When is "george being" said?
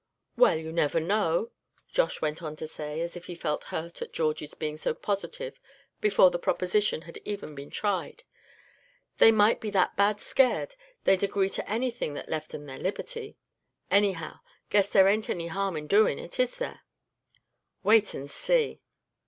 4.13-4.75